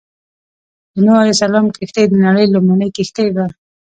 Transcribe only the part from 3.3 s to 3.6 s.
وه.